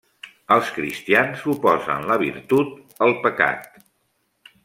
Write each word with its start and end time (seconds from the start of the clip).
Els 0.53 0.69
cristians 0.77 1.43
oposen 1.53 2.09
la 2.13 2.17
virtut 2.23 2.73
al 3.09 3.15
pecat. 3.27 3.79